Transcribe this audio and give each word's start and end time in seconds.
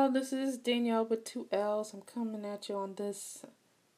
y'all. 0.00 0.10
This 0.10 0.32
is 0.32 0.56
Danielle 0.56 1.04
with 1.04 1.24
two 1.24 1.46
L's. 1.52 1.92
I'm 1.92 2.00
coming 2.00 2.46
at 2.46 2.68
you 2.70 2.76
on 2.76 2.94
this 2.94 3.44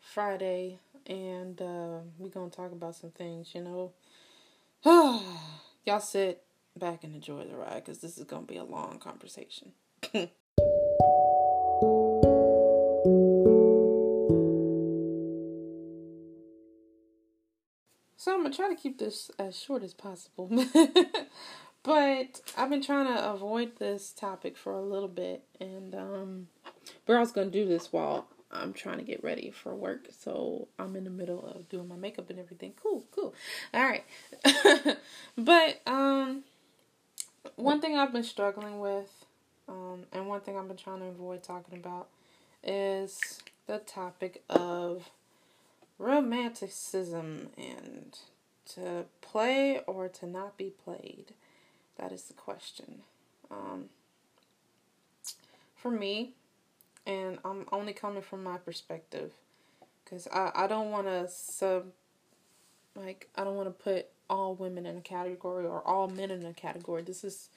Friday, 0.00 0.80
and 1.06 1.60
uh, 1.62 2.00
we're 2.18 2.28
gonna 2.28 2.50
talk 2.50 2.72
about 2.72 2.96
some 2.96 3.10
things. 3.10 3.54
You 3.54 3.62
know, 3.62 3.92
y'all 5.86 6.00
sit 6.00 6.42
back 6.76 7.04
and 7.04 7.14
enjoy 7.14 7.44
the 7.44 7.56
ride 7.56 7.84
because 7.84 8.00
this 8.00 8.18
is 8.18 8.24
gonna 8.24 8.46
be 8.46 8.56
a 8.56 8.64
long 8.64 8.98
conversation. 8.98 9.72
so 18.16 18.34
I'm 18.34 18.42
gonna 18.42 18.52
try 18.52 18.68
to 18.68 18.76
keep 18.76 18.98
this 18.98 19.30
as 19.38 19.56
short 19.56 19.84
as 19.84 19.94
possible. 19.94 20.50
But 21.82 22.40
I've 22.56 22.70
been 22.70 22.82
trying 22.82 23.06
to 23.06 23.30
avoid 23.32 23.78
this 23.78 24.12
topic 24.12 24.56
for 24.56 24.72
a 24.72 24.82
little 24.82 25.08
bit, 25.08 25.42
and 25.60 25.94
um, 25.94 26.48
we're 27.06 27.18
also 27.18 27.32
gonna 27.32 27.50
do 27.50 27.66
this 27.66 27.92
while 27.92 28.26
I'm 28.52 28.72
trying 28.72 28.98
to 28.98 29.04
get 29.04 29.24
ready 29.24 29.50
for 29.50 29.74
work. 29.74 30.06
So 30.16 30.68
I'm 30.78 30.94
in 30.94 31.04
the 31.04 31.10
middle 31.10 31.44
of 31.44 31.68
doing 31.68 31.88
my 31.88 31.96
makeup 31.96 32.30
and 32.30 32.38
everything. 32.38 32.74
Cool, 32.80 33.04
cool. 33.10 33.34
All 33.74 33.82
right. 33.82 34.04
but 35.36 35.80
um, 35.86 36.44
one 37.56 37.80
thing 37.80 37.96
I've 37.96 38.12
been 38.12 38.22
struggling 38.22 38.78
with, 38.78 39.24
um, 39.68 40.04
and 40.12 40.28
one 40.28 40.40
thing 40.40 40.56
I've 40.56 40.68
been 40.68 40.76
trying 40.76 41.00
to 41.00 41.06
avoid 41.06 41.42
talking 41.42 41.78
about, 41.78 42.08
is 42.62 43.40
the 43.66 43.78
topic 43.78 44.42
of 44.48 45.10
romanticism 45.98 47.48
and 47.56 48.18
to 48.74 49.04
play 49.20 49.80
or 49.86 50.08
to 50.08 50.26
not 50.26 50.56
be 50.56 50.72
played. 50.84 51.32
That 51.98 52.12
is 52.12 52.24
the 52.24 52.34
question. 52.34 53.00
Um, 53.50 53.86
for 55.76 55.90
me, 55.90 56.34
and 57.06 57.38
I'm 57.44 57.66
only 57.72 57.92
coming 57.92 58.22
from 58.22 58.42
my 58.44 58.56
perspective, 58.56 59.32
because 60.04 60.28
I, 60.32 60.50
I 60.54 60.66
don't 60.66 60.90
want 60.90 61.06
to 61.06 61.28
sub, 61.28 61.86
like, 62.94 63.28
I 63.36 63.44
don't 63.44 63.56
want 63.56 63.68
to 63.68 63.84
put 63.84 64.06
all 64.30 64.54
women 64.54 64.86
in 64.86 64.96
a 64.96 65.00
category 65.00 65.66
or 65.66 65.82
all 65.86 66.08
men 66.08 66.30
in 66.30 66.46
a 66.46 66.52
category. 66.52 67.02
This 67.02 67.24
is 67.24 67.48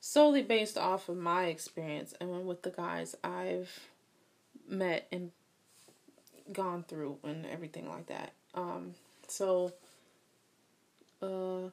solely 0.00 0.42
based 0.42 0.76
off 0.76 1.08
of 1.08 1.16
my 1.16 1.46
experience 1.46 2.12
and 2.20 2.46
with 2.46 2.62
the 2.62 2.70
guys 2.70 3.16
I've 3.22 3.88
met 4.68 5.06
and 5.12 5.30
gone 6.52 6.84
through 6.86 7.18
and 7.22 7.46
everything 7.46 7.88
like 7.88 8.06
that. 8.06 8.32
Um, 8.54 8.94
so, 9.28 9.72
uh, 11.22 11.70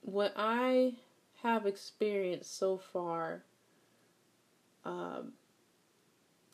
what 0.00 0.32
I 0.36 0.94
have 1.42 1.66
experienced 1.66 2.56
so 2.56 2.78
far, 2.78 3.42
um, 4.84 5.32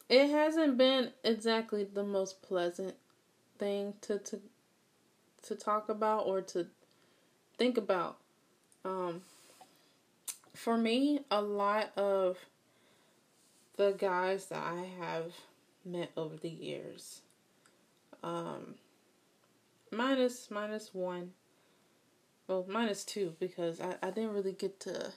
it 0.08 0.30
hasn't 0.30 0.78
been 0.78 1.12
exactly 1.22 1.84
the 1.84 2.05
most 2.05 2.42
pleasant 2.42 2.95
thing 3.58 3.95
to 4.03 4.19
to 4.19 4.41
to 5.42 5.55
talk 5.55 5.89
about 5.89 6.27
or 6.27 6.41
to 6.41 6.67
think 7.56 7.77
about. 7.77 8.19
Um, 8.84 9.22
for 10.55 10.77
me, 10.77 11.20
a 11.30 11.41
lot 11.41 11.92
of 11.97 12.39
the 13.77 13.92
guys 13.92 14.47
that 14.47 14.62
I 14.62 14.89
have 14.98 15.33
met 15.84 16.11
over 16.17 16.36
the 16.36 16.48
years, 16.48 17.20
um, 18.23 18.75
minus 19.92 20.50
minus 20.50 20.95
one, 20.95 21.33
well, 22.49 22.65
minus 22.67 23.05
two 23.05 23.35
because 23.39 23.81
I, 23.81 23.95
I 24.03 24.11
didn't 24.11 24.33
really 24.33 24.53
get 24.53 24.81
to 24.81 25.13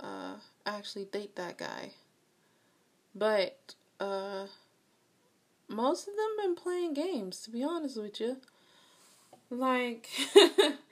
uh, 0.00 0.34
actually 0.64 1.06
date 1.06 1.34
that 1.36 1.58
guy. 1.58 1.90
But 3.14 3.74
uh, 3.98 4.46
most 5.68 6.08
of 6.08 6.14
them 6.14 6.36
been 6.40 6.54
playing 6.54 6.94
games, 6.94 7.40
to 7.40 7.50
be 7.50 7.64
honest 7.64 8.00
with 8.00 8.20
you. 8.20 8.36
Like, 9.50 10.08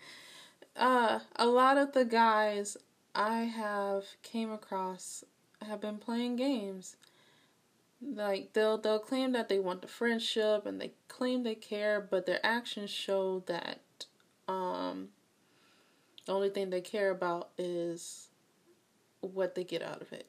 uh, 0.76 1.20
a 1.36 1.46
lot 1.46 1.76
of 1.76 1.92
the 1.92 2.04
guys 2.04 2.76
I 3.14 3.44
have 3.44 4.04
came 4.22 4.50
across 4.50 5.24
have 5.62 5.80
been 5.80 5.98
playing 5.98 6.36
games. 6.36 6.96
Like 8.02 8.52
they'll 8.52 8.76
they'll 8.76 8.98
claim 8.98 9.32
that 9.32 9.48
they 9.48 9.58
want 9.58 9.80
the 9.80 9.88
friendship 9.88 10.66
and 10.66 10.80
they 10.80 10.92
claim 11.08 11.42
they 11.44 11.54
care, 11.54 11.98
but 12.00 12.26
their 12.26 12.44
actions 12.44 12.90
show 12.90 13.42
that 13.46 14.05
um, 14.86 15.08
the 16.24 16.32
only 16.32 16.50
thing 16.50 16.70
they 16.70 16.80
care 16.80 17.10
about 17.10 17.50
is 17.58 18.28
what 19.20 19.54
they 19.54 19.64
get 19.64 19.82
out 19.82 20.02
of 20.02 20.12
it. 20.12 20.28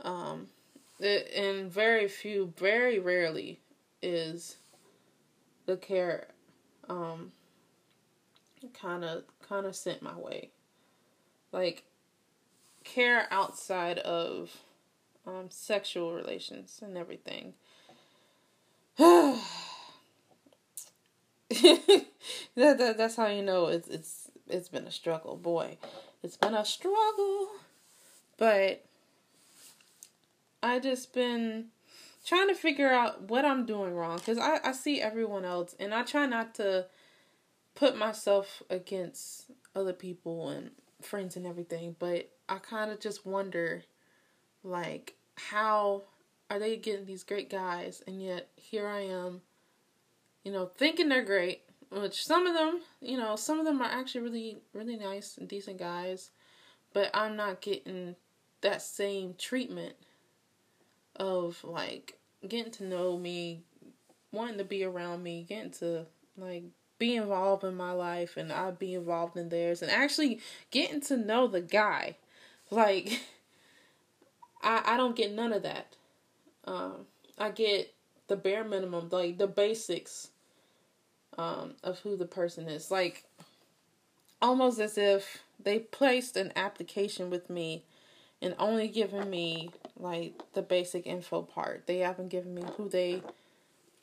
Um, 0.00 0.48
it, 0.98 1.30
and 1.34 1.70
very 1.72 2.08
few, 2.08 2.52
very 2.56 2.98
rarely 2.98 3.60
is 4.02 4.56
the 5.66 5.76
care 5.78 6.26
um 6.90 7.32
kind 8.78 9.02
of 9.02 9.24
kind 9.48 9.64
of 9.66 9.74
sent 9.74 10.02
my 10.02 10.16
way. 10.16 10.50
Like 11.52 11.84
care 12.84 13.26
outside 13.30 13.98
of 14.00 14.58
um 15.26 15.46
sexual 15.48 16.12
relations 16.12 16.80
and 16.84 16.98
everything. 16.98 17.54
that, 22.56 22.78
that 22.78 22.98
that's 22.98 23.16
how 23.16 23.26
you 23.26 23.42
know 23.42 23.66
it's 23.66 23.88
it's 23.88 24.30
it's 24.48 24.68
been 24.68 24.86
a 24.86 24.90
struggle, 24.90 25.36
boy. 25.36 25.78
It's 26.22 26.36
been 26.36 26.54
a 26.54 26.64
struggle. 26.64 27.48
But 28.36 28.84
I 30.62 30.78
just 30.78 31.12
been 31.12 31.66
trying 32.24 32.48
to 32.48 32.54
figure 32.54 32.90
out 32.90 33.22
what 33.22 33.44
I'm 33.44 33.66
doing 33.66 33.94
wrong 33.94 34.18
cuz 34.18 34.38
I 34.38 34.60
I 34.64 34.72
see 34.72 35.00
everyone 35.00 35.44
else 35.44 35.74
and 35.78 35.94
I 35.94 36.02
try 36.02 36.26
not 36.26 36.54
to 36.56 36.86
put 37.74 37.96
myself 37.96 38.62
against 38.70 39.50
other 39.74 39.92
people 39.92 40.48
and 40.48 40.70
friends 41.02 41.36
and 41.36 41.46
everything, 41.46 41.96
but 41.98 42.30
I 42.48 42.58
kind 42.58 42.90
of 42.90 43.00
just 43.00 43.26
wonder 43.26 43.84
like 44.62 45.14
how 45.36 46.04
are 46.50 46.58
they 46.58 46.76
getting 46.76 47.06
these 47.06 47.24
great 47.24 47.50
guys 47.50 48.02
and 48.06 48.22
yet 48.22 48.48
here 48.56 48.86
I 48.86 49.00
am 49.00 49.42
you 50.44 50.52
know 50.52 50.66
thinking 50.66 51.08
they're 51.08 51.22
great 51.22 51.62
which 51.94 52.24
some 52.24 52.46
of 52.46 52.54
them, 52.54 52.80
you 53.00 53.16
know, 53.16 53.36
some 53.36 53.58
of 53.58 53.64
them 53.64 53.80
are 53.80 53.90
actually 53.90 54.22
really, 54.22 54.56
really 54.72 54.96
nice 54.96 55.36
and 55.38 55.48
decent 55.48 55.78
guys, 55.78 56.30
but 56.92 57.10
I'm 57.14 57.36
not 57.36 57.60
getting 57.60 58.16
that 58.62 58.82
same 58.82 59.34
treatment 59.38 59.94
of 61.16 61.62
like 61.62 62.18
getting 62.46 62.72
to 62.72 62.84
know 62.84 63.16
me, 63.16 63.62
wanting 64.32 64.58
to 64.58 64.64
be 64.64 64.84
around 64.84 65.22
me, 65.22 65.44
getting 65.48 65.70
to 65.72 66.06
like 66.36 66.64
be 66.98 67.16
involved 67.16 67.64
in 67.64 67.76
my 67.76 67.92
life 67.92 68.36
and 68.36 68.52
I 68.52 68.70
be 68.70 68.94
involved 68.94 69.36
in 69.36 69.48
theirs 69.48 69.82
and 69.82 69.90
actually 69.90 70.40
getting 70.70 71.00
to 71.02 71.16
know 71.16 71.46
the 71.46 71.60
guy. 71.60 72.16
Like 72.70 73.20
I 74.62 74.82
I 74.84 74.96
don't 74.96 75.16
get 75.16 75.32
none 75.32 75.52
of 75.52 75.62
that. 75.62 75.94
Um 76.64 77.06
I 77.38 77.50
get 77.50 77.92
the 78.26 78.36
bare 78.36 78.64
minimum, 78.64 79.08
like 79.10 79.38
the 79.38 79.46
basics 79.46 80.30
um, 81.38 81.74
of 81.82 82.00
who 82.00 82.16
the 82.16 82.26
person 82.26 82.68
is. 82.68 82.90
Like, 82.90 83.24
almost 84.40 84.78
as 84.78 84.98
if 84.98 85.42
they 85.62 85.78
placed 85.78 86.36
an 86.36 86.52
application 86.56 87.30
with 87.30 87.48
me 87.48 87.84
and 88.42 88.54
only 88.58 88.88
given 88.88 89.30
me 89.30 89.70
like 89.98 90.34
the 90.52 90.62
basic 90.62 91.06
info 91.06 91.42
part. 91.42 91.86
They 91.86 91.98
haven't 91.98 92.28
given 92.28 92.54
me 92.54 92.62
who 92.76 92.88
they 92.88 93.22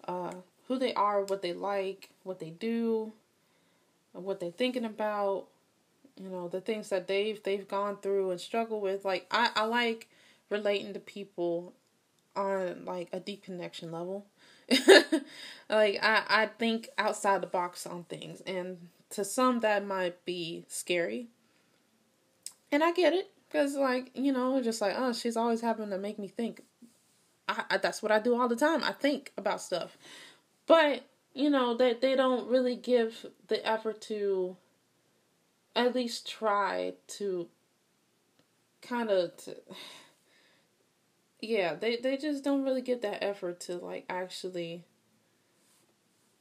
uh 0.07 0.33
who 0.67 0.79
they 0.79 0.93
are, 0.93 1.23
what 1.23 1.41
they 1.41 1.53
like, 1.53 2.09
what 2.23 2.39
they 2.39 2.49
do, 2.49 3.11
what 4.13 4.39
they're 4.39 4.51
thinking 4.51 4.85
about, 4.85 5.47
you 6.15 6.29
know, 6.29 6.47
the 6.47 6.61
things 6.61 6.89
that 6.89 7.07
they've 7.07 7.41
they've 7.43 7.67
gone 7.67 7.97
through 7.97 8.31
and 8.31 8.41
struggled 8.41 8.81
with. 8.81 9.05
Like 9.05 9.27
I, 9.29 9.51
I 9.55 9.65
like 9.65 10.07
relating 10.49 10.93
to 10.93 10.99
people 10.99 11.73
on 12.35 12.85
like 12.85 13.09
a 13.13 13.19
deep 13.19 13.43
connection 13.43 13.91
level. 13.91 14.25
like 15.69 15.99
I, 16.01 16.23
I 16.27 16.49
think 16.57 16.89
outside 16.97 17.41
the 17.41 17.47
box 17.47 17.85
on 17.85 18.03
things. 18.05 18.41
And 18.41 18.89
to 19.11 19.25
some 19.25 19.59
that 19.61 19.85
might 19.85 20.23
be 20.25 20.65
scary. 20.67 21.27
And 22.71 22.83
i 22.83 22.91
get 22.91 23.13
it. 23.13 23.31
Because 23.49 23.75
like 23.75 24.11
you 24.13 24.31
know 24.31 24.61
just 24.61 24.79
like 24.79 24.95
oh 24.97 25.11
she's 25.11 25.35
always 25.35 25.61
having 25.61 25.89
to 25.89 25.97
make 25.97 26.17
me 26.17 26.27
think. 26.27 26.61
I, 27.49 27.63
I, 27.71 27.77
that's 27.77 28.01
what 28.01 28.11
i 28.11 28.19
do 28.19 28.39
all 28.39 28.47
the 28.47 28.55
time. 28.55 28.83
I 28.83 28.93
think 28.93 29.33
about 29.37 29.61
stuff. 29.61 29.97
But 30.67 31.03
you 31.33 31.49
know 31.49 31.75
that 31.75 32.01
they, 32.01 32.11
they 32.11 32.15
don't 32.15 32.49
really 32.49 32.75
give 32.75 33.25
the 33.47 33.65
effort 33.67 34.01
to 34.01 34.55
at 35.75 35.95
least 35.95 36.29
try 36.29 36.93
to 37.07 37.47
kind 38.81 39.09
of 39.09 39.31
yeah, 41.41 41.75
they 41.75 41.97
they 41.97 42.17
just 42.17 42.43
don't 42.43 42.63
really 42.63 42.81
get 42.81 43.01
that 43.01 43.23
effort 43.23 43.59
to 43.61 43.77
like 43.77 44.05
actually 44.09 44.83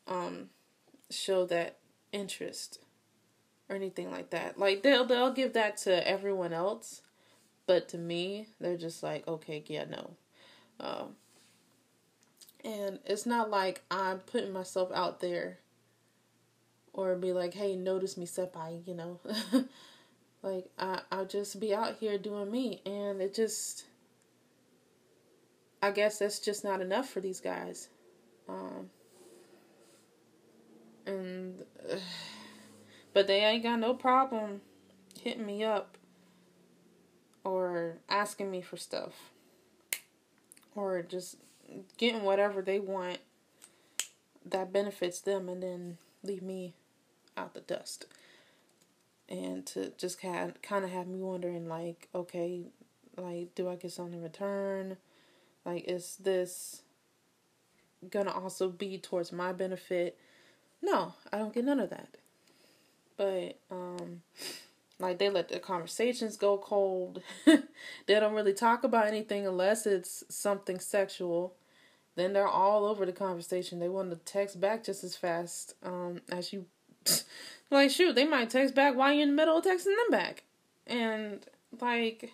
um 0.07 0.51
show 1.11 1.47
that 1.47 1.77
interest 2.13 2.81
or 3.69 3.77
anything 3.77 4.11
like 4.11 4.31
that. 4.31 4.59
Like 4.59 4.83
they'll 4.83 5.05
they'll 5.05 5.33
give 5.33 5.55
that 5.55 5.77
to 5.79 6.07
everyone 6.07 6.53
else, 6.53 7.03
but 7.67 7.89
to 7.91 7.99
me, 7.99 8.49
they're 8.61 8.77
just 8.77 9.03
like, 9.03 9.27
okay, 9.27 9.63
yeah, 9.67 9.85
no. 9.85 10.11
Um, 10.79 11.17
and 12.65 12.99
it's 13.07 13.27
not 13.27 13.51
like 13.51 13.83
I'm 13.91 14.19
putting 14.19 14.53
myself 14.53 14.91
out 14.95 15.21
there 15.21 15.59
or 16.93 17.15
be 17.17 17.33
like, 17.33 17.55
hey, 17.55 17.77
notice 17.77 18.17
me, 18.17 18.27
senpai, 18.27 18.87
you 18.87 18.95
know. 18.95 19.21
like, 20.43 20.67
I, 20.79 21.01
I'll 21.11 21.27
just 21.27 21.61
be 21.61 21.75
out 21.75 21.97
here 22.01 22.19
doing 22.19 22.51
me. 22.51 22.83
And 22.85 23.21
it 23.23 23.35
just, 23.35 23.85
I 25.83 25.91
guess 25.91 26.19
that's 26.19 26.39
just 26.39 26.65
not 26.65 26.81
enough 26.81 27.09
for 27.09 27.21
these 27.21 27.41
guys. 27.41 27.89
Um, 28.49 28.91
and, 31.07 31.63
uh, 31.91 31.97
but 33.13 33.27
they 33.27 33.41
ain't 33.41 33.63
got 33.63 33.79
no 33.79 33.95
problem 33.95 34.61
hitting 35.21 35.47
me 35.47 35.65
up 35.65 35.97
or 37.45 37.99
asking 38.09 38.51
me 38.51 38.61
for 38.61 38.77
stuff 38.77 39.33
or 40.75 41.03
just 41.03 41.37
getting 41.97 42.23
whatever 42.23 42.63
they 42.63 42.79
want 42.79 43.19
that 44.45 44.73
benefits 44.73 45.21
them 45.21 45.49
and 45.49 45.63
then 45.63 45.99
leave 46.23 46.43
me 46.43 46.75
out 47.37 47.55
the 47.55 47.61
dust. 47.61 48.07
And 49.29 49.65
to 49.67 49.93
just 49.97 50.21
kind 50.21 50.61
kind 50.63 50.85
of 50.85 50.91
have 50.91 51.07
me 51.07 51.21
wondering 51.21 51.69
like, 51.69 52.09
okay, 52.15 52.63
like 53.17 53.55
do 53.55 53.69
I 53.69 53.77
get 53.77 53.93
something 53.93 54.15
in 54.15 54.23
return? 54.23 54.97
Like 55.65 55.85
is 55.87 56.17
this 56.17 56.83
gonna 58.11 58.33
also 58.33 58.69
be 58.69 58.99
towards 58.99 59.33
my 59.33 59.53
benefit? 59.53 60.19
No, 60.83 61.15
I 61.33 61.39
don't 61.39 61.53
get 61.53 61.65
none 61.65 61.81
of 61.81 61.91
that. 61.91 62.17
But 63.17 63.59
um 63.71 64.23
like 64.99 65.19
they 65.19 65.31
let 65.31 65.49
the 65.49 65.59
conversations 65.59 66.37
go 66.37 66.59
cold. 66.59 67.23
they 67.45 68.21
don't 68.21 68.35
really 68.35 68.53
talk 68.53 68.85
about 68.85 69.07
anything 69.07 69.47
unless 69.47 69.87
it's 69.87 70.25
something 70.29 70.79
sexual. 70.79 71.55
Then 72.17 72.33
they're 72.33 72.47
all 72.47 72.85
over 72.85 73.07
the 73.07 73.13
conversation. 73.13 73.79
They 73.79 73.89
want 73.89 74.11
to 74.11 74.17
text 74.17 74.61
back 74.61 74.85
just 74.85 75.03
as 75.05 75.17
fast 75.17 75.75
um, 75.83 76.21
as 76.31 76.53
you. 76.53 76.67
like 77.71 77.91
shoot, 77.91 78.15
they 78.15 78.27
might 78.27 78.51
text 78.51 78.75
back 78.75 78.95
while 78.95 79.13
you're 79.13 79.23
in 79.23 79.31
the 79.31 79.35
middle 79.35 79.57
of 79.57 79.65
texting 79.65 79.85
them 79.85 80.11
back, 80.11 80.43
and 80.87 81.41
like, 81.81 82.31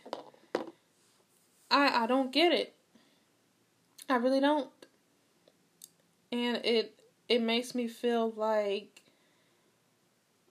I 1.70 2.02
I 2.02 2.06
don't 2.06 2.32
get 2.32 2.52
it. 2.52 2.74
I 4.08 4.16
really 4.16 4.40
don't. 4.40 4.70
And 6.32 6.64
it 6.64 6.98
it 7.28 7.42
makes 7.42 7.74
me 7.74 7.88
feel 7.88 8.30
like 8.36 9.02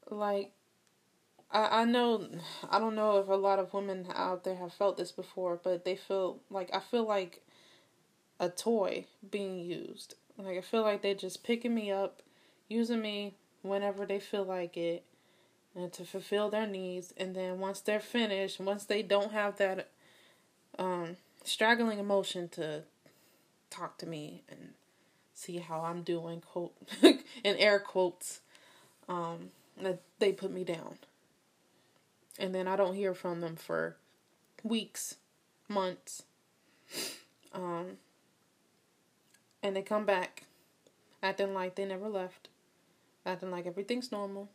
like 0.10 0.52
I, 1.52 1.82
I 1.82 1.86
know 1.86 2.28
I 2.70 2.80
don't 2.80 2.96
know 2.96 3.20
if 3.20 3.28
a 3.28 3.36
lot 3.36 3.60
of 3.60 3.74
women 3.74 4.08
out 4.14 4.44
there 4.44 4.56
have 4.56 4.74
felt 4.74 4.98
this 4.98 5.12
before, 5.12 5.60
but 5.64 5.86
they 5.86 5.96
feel 5.96 6.40
like 6.50 6.74
I 6.74 6.80
feel 6.80 7.08
like 7.08 7.42
a 8.40 8.50
toy 8.50 9.06
being 9.32 9.60
used. 9.60 10.16
Like 10.38 10.58
I 10.58 10.62
feel 10.62 10.82
like 10.82 11.02
they're 11.02 11.16
just 11.16 11.44
picking 11.44 11.74
me 11.74 11.92
up, 11.92 12.22
using 12.68 13.02
me 13.02 13.36
whenever 13.62 14.06
they 14.06 14.20
feel 14.20 14.44
like 14.44 14.76
it, 14.76 15.04
and 15.76 15.92
to 15.94 16.04
fulfill 16.04 16.50
their 16.50 16.68
needs. 16.68 17.14
And 17.16 17.36
then 17.36 17.60
once 17.60 17.80
they're 17.80 18.00
finished, 18.02 18.60
once 18.60 18.84
they 18.84 19.02
don't 19.02 19.32
have 19.32 19.58
that 19.58 19.90
um, 20.78 21.16
straggling 21.44 22.00
emotion 22.00 22.50
to 22.50 22.84
talk 23.70 23.98
to 24.00 24.06
me 24.06 24.44
and 24.50 24.74
see 25.34 25.58
how 25.58 25.82
I'm 25.82 26.04
doing, 26.04 26.42
quote 26.42 26.76
in 27.02 27.18
air 27.44 27.80
quotes, 27.80 28.42
um, 29.10 29.50
that 29.82 30.00
they 30.20 30.32
put 30.32 30.52
me 30.52 30.64
down 30.64 30.98
and 32.38 32.54
then 32.54 32.68
I 32.68 32.76
don't 32.76 32.96
hear 32.96 33.14
from 33.14 33.42
them 33.42 33.56
for 33.56 33.96
weeks, 34.64 35.16
months. 35.68 36.24
Um, 37.54 37.98
and 39.64 39.76
they 39.76 39.82
come 39.82 40.06
back 40.06 40.44
acting 41.24 41.54
like 41.54 41.76
they 41.76 41.86
never 41.86 42.10
left, 42.10 42.50
acting 43.26 43.52
like 43.52 43.66
everything's 43.66 44.12
normal. 44.12 44.50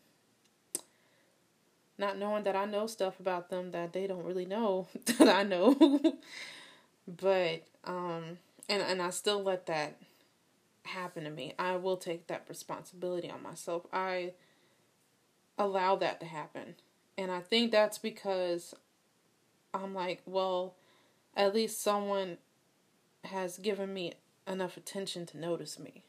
Not 1.99 2.19
knowing 2.19 2.45
that 2.45 2.57
I 2.57 2.65
know 2.65 2.87
stuff 2.87 3.21
about 3.21 3.51
them 3.51 3.73
that 3.73 3.93
they 3.93 4.07
don't 4.07 4.25
really 4.25 4.47
know 4.47 4.89
that 5.19 5.29
I 5.29 5.43
know. 5.43 5.75
but 7.09 7.62
um 7.85 8.39
and 8.71 8.81
and 8.81 9.03
I 9.03 9.11
still 9.11 9.43
let 9.43 9.67
that 9.67 9.97
happen 10.85 11.25
to 11.25 11.31
me. 11.31 11.55
I 11.59 11.77
will 11.77 11.97
take 11.97 12.29
that 12.29 12.47
responsibility 12.49 13.29
on 13.29 13.43
myself. 13.43 13.85
I 13.93 14.33
allow 15.59 15.97
that 15.97 16.21
to 16.21 16.27
happen. 16.27 16.77
And 17.19 17.31
I 17.31 17.41
think 17.41 17.71
that's 17.71 17.99
because 17.99 18.75
I'm 19.75 19.95
like, 19.95 20.23
well, 20.25 20.75
at 21.37 21.55
least 21.55 21.83
someone 21.83 22.39
has 23.25 23.59
given 23.59 23.93
me 23.93 24.15
enough 24.47 24.77
attention 24.77 25.27
to 25.27 25.39
notice 25.39 25.79
me. 25.79 26.05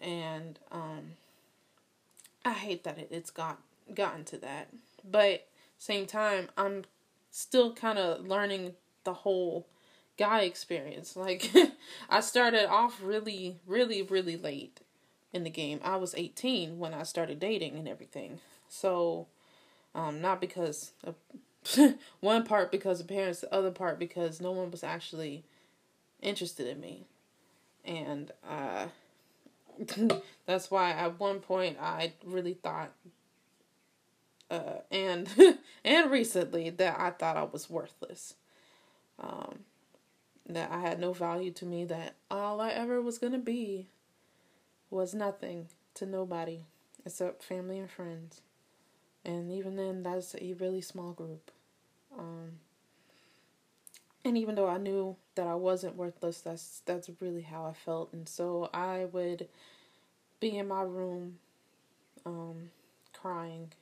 And 0.00 0.58
um 0.70 1.12
I 2.44 2.52
hate 2.52 2.84
that 2.84 2.98
it, 2.98 3.08
it's 3.10 3.30
got 3.30 3.58
gotten 3.94 4.24
to 4.26 4.36
that. 4.38 4.68
But 5.02 5.48
same 5.78 6.06
time, 6.06 6.48
I'm 6.56 6.84
still 7.30 7.72
kind 7.72 7.98
of 7.98 8.26
learning 8.26 8.74
the 9.04 9.14
whole 9.14 9.66
guy 10.18 10.42
experience. 10.42 11.16
Like 11.24 11.50
I 12.08 12.20
started 12.20 12.68
off 12.68 13.00
really 13.02 13.56
really 13.66 14.02
really 14.02 14.36
late 14.36 14.80
in 15.32 15.44
the 15.44 15.50
game. 15.50 15.80
I 15.82 15.96
was 15.96 16.14
18 16.14 16.78
when 16.78 16.94
I 16.94 17.02
started 17.02 17.40
dating 17.40 17.76
and 17.76 17.88
everything. 17.88 18.40
So 18.68 19.26
um, 19.94 20.20
not 20.20 20.40
because 20.40 20.92
of 21.02 21.14
one 22.20 22.44
part 22.44 22.70
because 22.70 23.00
of 23.00 23.08
parents, 23.08 23.40
the 23.40 23.52
other 23.52 23.70
part 23.70 23.98
because 23.98 24.40
no 24.40 24.52
one 24.52 24.70
was 24.70 24.84
actually 24.84 25.44
interested 26.20 26.66
in 26.66 26.80
me. 26.80 27.06
And 27.84 28.30
uh, 28.48 28.86
that's 30.46 30.70
why 30.70 30.90
at 30.90 31.18
one 31.18 31.40
point 31.40 31.78
I 31.80 32.12
really 32.24 32.54
thought 32.54 32.92
uh, 34.50 34.80
and 34.90 35.28
and 35.84 36.10
recently 36.10 36.70
that 36.70 36.98
I 36.98 37.10
thought 37.10 37.36
I 37.36 37.44
was 37.44 37.70
worthless. 37.70 38.34
Um, 39.18 39.60
that 40.54 40.70
I 40.70 40.80
had 40.80 40.98
no 41.00 41.12
value 41.12 41.50
to 41.52 41.66
me, 41.66 41.84
that 41.86 42.14
all 42.30 42.60
I 42.60 42.70
ever 42.70 43.00
was 43.00 43.18
gonna 43.18 43.38
be 43.38 43.88
was 44.90 45.14
nothing 45.14 45.68
to 45.94 46.06
nobody 46.06 46.60
except 47.04 47.42
family 47.42 47.78
and 47.78 47.90
friends. 47.90 48.40
And 49.24 49.50
even 49.50 49.76
then 49.76 50.02
that's 50.02 50.34
a 50.34 50.54
really 50.54 50.80
small 50.80 51.12
group. 51.12 51.50
Um, 52.16 52.60
and 54.24 54.38
even 54.38 54.54
though 54.54 54.68
i 54.68 54.78
knew 54.78 55.16
that 55.34 55.46
i 55.46 55.54
wasn't 55.54 55.96
worthless 55.96 56.40
that's 56.40 56.82
that's 56.86 57.10
really 57.20 57.42
how 57.42 57.66
i 57.66 57.72
felt. 57.72 58.12
And 58.12 58.28
so 58.28 58.70
i 58.72 59.06
would 59.12 59.48
be 60.40 60.56
in 60.56 60.68
my 60.68 60.82
room 60.82 61.38
um, 62.26 62.70
crying 63.12 63.72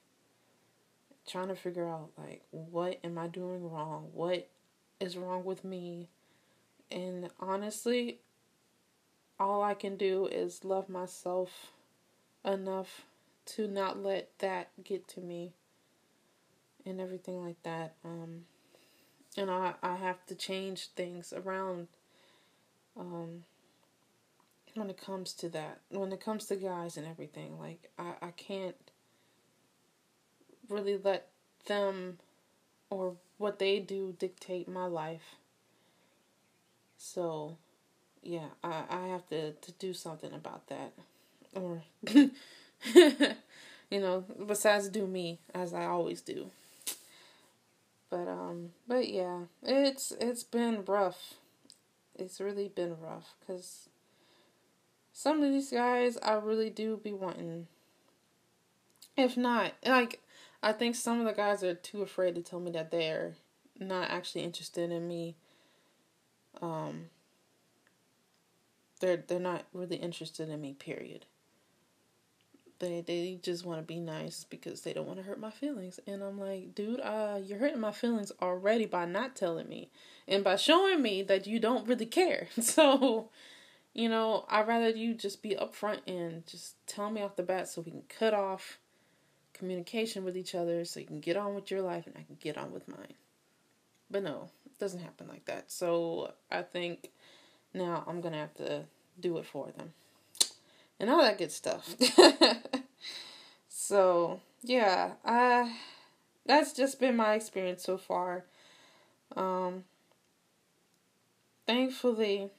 trying 1.26 1.48
to 1.48 1.54
figure 1.54 1.88
out 1.88 2.10
like 2.18 2.42
what 2.50 2.98
am 3.04 3.18
i 3.18 3.28
doing 3.28 3.70
wrong? 3.70 4.08
What 4.12 4.48
is 5.00 5.16
wrong 5.16 5.44
with 5.44 5.64
me 5.64 6.08
and 6.92 7.28
honestly 7.40 8.18
all 9.40 9.62
i 9.62 9.74
can 9.74 9.96
do 9.96 10.26
is 10.26 10.64
love 10.64 10.88
myself 10.88 11.72
enough 12.44 13.02
to 13.44 13.66
not 13.66 14.02
let 14.02 14.30
that 14.38 14.70
get 14.84 15.08
to 15.08 15.20
me 15.20 15.52
and 16.84 17.00
everything 17.00 17.44
like 17.44 17.62
that. 17.62 17.94
Um, 18.04 18.44
and 19.36 19.50
I, 19.50 19.74
I 19.82 19.96
have 19.96 20.24
to 20.26 20.34
change 20.34 20.88
things 20.88 21.32
around 21.32 21.88
um, 22.98 23.44
when 24.74 24.90
it 24.90 24.98
comes 24.98 25.32
to 25.34 25.48
that. 25.50 25.80
When 25.90 26.12
it 26.12 26.20
comes 26.20 26.46
to 26.46 26.56
guys 26.56 26.96
and 26.96 27.06
everything. 27.06 27.58
Like, 27.58 27.90
I, 27.98 28.14
I 28.20 28.30
can't 28.30 28.76
really 30.68 30.98
let 31.02 31.28
them 31.66 32.18
or 32.90 33.16
what 33.38 33.58
they 33.58 33.80
do 33.80 34.14
dictate 34.18 34.68
my 34.68 34.86
life. 34.86 35.36
So, 37.04 37.56
yeah, 38.22 38.46
I, 38.62 38.84
I 38.88 39.06
have 39.08 39.28
to, 39.30 39.52
to 39.52 39.72
do 39.72 39.92
something 39.92 40.32
about 40.32 40.68
that. 40.68 40.92
Or 41.52 41.82
you 42.94 44.00
know, 44.00 44.24
besides 44.46 44.88
do 44.88 45.08
me 45.08 45.40
as 45.52 45.74
I 45.74 45.86
always 45.86 46.20
do. 46.20 46.46
But 48.08 48.28
um 48.28 48.70
but 48.86 49.08
yeah, 49.08 49.40
it's 49.64 50.12
it's 50.20 50.44
been 50.44 50.84
rough. 50.84 51.34
It's 52.14 52.40
really 52.40 52.68
been 52.68 52.96
rough 53.00 53.34
cuz 53.46 53.88
some 55.12 55.42
of 55.42 55.50
these 55.50 55.70
guys 55.70 56.18
I 56.22 56.34
really 56.34 56.70
do 56.70 56.98
be 57.02 57.12
wanting 57.12 57.66
if 59.16 59.36
not, 59.36 59.72
like 59.84 60.20
I 60.62 60.72
think 60.72 60.94
some 60.94 61.18
of 61.18 61.26
the 61.26 61.32
guys 61.32 61.64
are 61.64 61.74
too 61.74 62.00
afraid 62.02 62.36
to 62.36 62.42
tell 62.42 62.60
me 62.60 62.70
that 62.70 62.92
they're 62.92 63.34
not 63.78 64.08
actually 64.08 64.44
interested 64.44 64.92
in 64.92 65.08
me. 65.08 65.34
Um 66.62 67.10
they're 69.00 69.22
they're 69.26 69.40
not 69.40 69.64
really 69.74 69.96
interested 69.96 70.48
in 70.48 70.60
me, 70.60 70.72
period. 70.72 71.26
They 72.78 73.02
they 73.02 73.38
just 73.42 73.66
want 73.66 73.80
to 73.80 73.82
be 73.82 74.00
nice 74.00 74.44
because 74.48 74.80
they 74.80 74.92
don't 74.92 75.06
want 75.06 75.18
to 75.18 75.24
hurt 75.24 75.38
my 75.40 75.50
feelings. 75.50 76.00
And 76.06 76.22
i'm 76.22 76.40
like 76.40 76.74
dude 76.74 77.00
uh 77.00 77.38
you're 77.44 77.58
hurting 77.58 77.80
my 77.80 77.92
feelings 77.92 78.32
already 78.40 78.86
by 78.86 79.04
not 79.04 79.36
telling 79.36 79.68
me 79.68 79.90
and 80.26 80.42
by 80.42 80.56
showing 80.56 81.02
me 81.02 81.22
that 81.22 81.46
you 81.46 81.60
don't 81.60 81.86
really 81.86 82.06
care. 82.06 82.48
So 82.60 83.28
you 83.94 84.08
know 84.08 84.46
i'd 84.48 84.66
rather 84.66 84.88
you 84.88 85.14
just 85.14 85.42
be 85.42 85.54
upfront 85.54 86.00
and 86.06 86.46
just 86.46 86.74
tell 86.86 87.10
me 87.10 87.20
off 87.20 87.36
the 87.36 87.42
bat 87.42 87.68
so 87.68 87.82
we 87.82 87.90
can 87.90 88.02
cut 88.08 88.32
off 88.32 88.78
communication 89.52 90.24
with 90.24 90.34
each 90.36 90.54
other 90.54 90.82
so 90.84 90.98
you 90.98 91.06
can 91.06 91.20
get 91.20 91.36
on 91.36 91.54
with 91.54 91.70
your 91.70 91.82
life 91.82 92.06
and 92.06 92.16
i 92.16 92.22
can 92.22 92.36
get 92.40 92.56
on 92.56 92.72
with 92.72 92.88
mine. 92.88 93.14
But 94.10 94.22
no 94.22 94.50
doesn't 94.82 95.00
happen 95.00 95.28
like 95.28 95.44
that 95.44 95.70
so 95.70 96.32
i 96.50 96.60
think 96.60 97.10
now 97.72 98.04
i'm 98.06 98.20
gonna 98.20 98.36
have 98.36 98.54
to 98.54 98.82
do 99.20 99.38
it 99.38 99.46
for 99.46 99.70
them 99.76 99.92
and 101.02 101.10
all 101.10 101.20
that 101.20 101.36
good 101.36 101.50
stuff. 101.50 101.96
so, 103.68 104.40
yeah, 104.62 105.12
that's 106.46 106.72
just 106.72 107.00
been 107.00 107.16
my 107.16 107.34
experience 107.34 107.82
so 107.82 107.98
far. 107.98 108.44
Um 109.36 109.84
thankfully, 111.66 112.50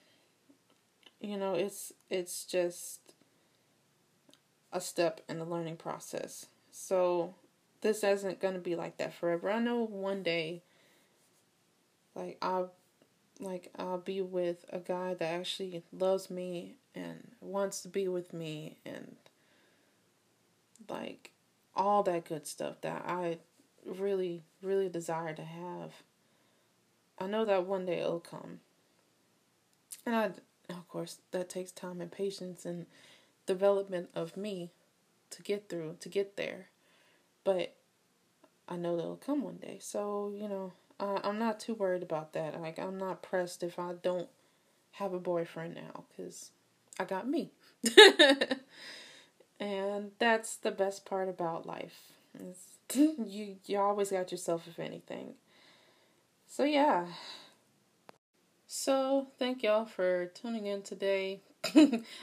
you 1.22 1.38
know, 1.38 1.54
it's 1.54 1.94
it's 2.10 2.44
just 2.44 3.00
a 4.72 4.82
step 4.82 5.22
in 5.30 5.40
the 5.40 5.46
learning 5.46 5.78
process. 5.78 6.48
So, 6.72 7.36
this 7.82 8.04
isn't 8.04 8.40
going 8.40 8.56
to 8.56 8.60
be 8.60 8.76
like 8.76 8.98
that 8.98 9.14
forever. 9.14 9.52
I 9.52 9.60
know 9.60 9.86
one 9.86 10.24
day 10.24 10.64
like 12.16 12.38
I'll 12.42 12.72
like 13.40 13.72
I'll 13.78 13.98
be 13.98 14.22
with 14.22 14.66
a 14.70 14.80
guy 14.80 15.14
that 15.16 15.34
actually 15.34 15.84
loves 15.92 16.30
me 16.30 16.76
and 16.96 17.32
wants 17.42 17.82
to 17.82 17.88
be 17.88 18.08
with 18.08 18.34
me 18.34 18.78
and 18.86 19.16
like 20.90 21.32
all 21.76 22.04
that 22.04 22.26
good 22.26 22.46
stuff 22.46 22.82
that 22.82 23.04
I 23.08 23.40
really 23.86 24.44
really 24.62 24.90
desire 24.90 25.34
to 25.34 25.44
have. 25.44 25.92
I 27.20 27.28
know 27.28 27.46
that 27.46 27.66
one 27.66 27.86
day 27.86 28.00
it'll 28.00 28.20
come. 28.20 28.60
And 30.06 30.16
I 30.16 30.32
of 30.70 30.88
course 30.88 31.18
that 31.32 31.50
takes 31.50 31.72
time 31.72 32.02
and 32.02 32.12
patience 32.12 32.66
and 32.66 32.86
development 33.46 34.10
of 34.16 34.38
me 34.38 34.72
to 35.32 35.42
get 35.42 35.70
through 35.70 35.98
to 36.00 36.10
get 36.10 36.38
there. 36.38 36.68
But 37.44 37.76
I 38.68 38.78
know 38.78 38.96
that'll 38.96 39.18
come 39.18 39.44
one 39.44 39.58
day. 39.58 39.78
So, 39.82 40.34
you 40.36 40.48
know, 40.48 40.72
uh, 41.04 41.20
I'm 41.22 41.38
not 41.38 41.60
too 41.60 41.74
worried 41.74 42.02
about 42.02 42.32
that. 42.34 42.60
Like, 42.62 42.80
I'm 42.80 42.98
not 42.98 43.22
pressed 43.22 43.62
if 43.62 43.78
I 43.78 43.92
don't 44.02 44.30
have 44.92 45.14
a 45.14 45.20
boyfriend 45.20 45.76
now 45.76 46.06
because 46.10 46.52
I 46.98 47.04
got 47.04 47.28
me. 47.28 47.52
and 49.60 50.12
that's 50.18 50.56
the 50.56 50.72
best 50.72 51.06
part 51.06 51.28
about 51.28 51.66
life. 51.66 52.14
you 52.94 53.58
you 53.66 53.78
always 53.80 54.12
got 54.12 54.32
yourself 54.32 54.66
if 54.68 54.80
anything. 54.80 55.34
So 56.48 56.64
yeah. 56.64 57.08
So 58.66 59.28
thank 59.38 59.62
y'all 59.62 59.86
for 59.86 60.28
tuning 60.28 60.68
in 60.68 60.84
today. 60.84 61.42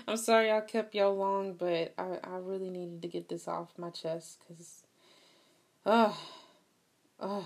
I'm 0.08 0.16
sorry 0.16 0.50
I 0.50 0.60
kept 0.62 0.94
y'all 0.94 1.14
long, 1.14 1.52
but 1.52 1.92
I 1.98 2.18
I 2.24 2.38
really 2.38 2.70
needed 2.70 3.02
to 3.02 3.08
get 3.08 3.28
this 3.28 3.46
off 3.46 3.68
my 3.76 3.90
chest 3.90 4.38
cuz 4.48 4.84
uh 5.84 6.14
uh 7.20 7.42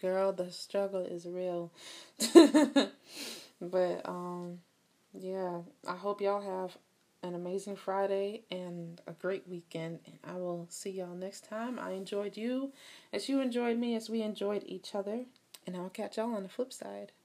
girl, 0.00 0.32
the 0.32 0.50
struggle 0.50 1.04
is 1.04 1.26
real. 1.26 1.72
but 2.34 4.02
um 4.04 4.60
yeah, 5.12 5.60
I 5.86 5.94
hope 5.94 6.20
y'all 6.20 6.40
have 6.40 6.76
an 7.22 7.34
amazing 7.34 7.76
Friday 7.76 8.42
and 8.50 9.00
a 9.06 9.12
great 9.12 9.48
weekend. 9.48 10.00
And 10.06 10.18
I 10.24 10.36
will 10.36 10.66
see 10.68 10.90
y'all 10.90 11.14
next 11.14 11.48
time. 11.48 11.78
I 11.78 11.92
enjoyed 11.92 12.36
you 12.36 12.72
as 13.12 13.28
you 13.28 13.40
enjoyed 13.40 13.78
me 13.78 13.94
as 13.94 14.10
we 14.10 14.22
enjoyed 14.22 14.64
each 14.66 14.94
other. 14.94 15.24
And 15.66 15.76
I'll 15.76 15.88
catch 15.88 16.18
y'all 16.18 16.34
on 16.34 16.42
the 16.42 16.48
flip 16.48 16.72
side. 16.72 17.12